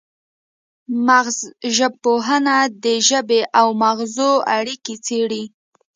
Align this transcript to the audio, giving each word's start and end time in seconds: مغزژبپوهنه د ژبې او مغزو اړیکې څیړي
مغزژبپوهنه 1.07 2.57
د 2.83 2.85
ژبې 3.07 3.41
او 3.59 3.67
مغزو 3.83 4.31
اړیکې 4.57 4.95
څیړي 5.05 5.43